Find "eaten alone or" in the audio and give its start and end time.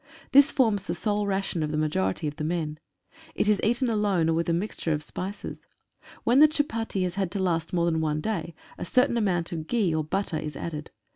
3.63-4.33